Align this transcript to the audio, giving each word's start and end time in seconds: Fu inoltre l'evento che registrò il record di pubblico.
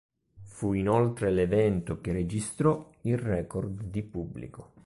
Fu 0.45 0.73
inoltre 0.73 1.29
l'evento 1.29 2.01
che 2.01 2.11
registrò 2.11 2.89
il 3.01 3.19
record 3.19 3.83
di 3.83 4.01
pubblico. 4.01 4.71